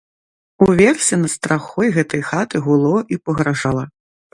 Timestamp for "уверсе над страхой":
0.67-1.95